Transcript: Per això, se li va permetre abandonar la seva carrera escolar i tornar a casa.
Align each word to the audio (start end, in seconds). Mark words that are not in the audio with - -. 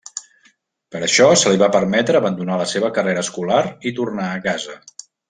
Per 0.95 1.01
això, 1.07 1.27
se 1.41 1.51
li 1.53 1.59
va 1.63 1.69
permetre 1.77 2.19
abandonar 2.21 2.57
la 2.63 2.67
seva 2.71 2.89
carrera 2.99 3.25
escolar 3.27 3.61
i 3.91 3.95
tornar 4.01 4.27
a 4.31 4.41
casa. 4.49 4.79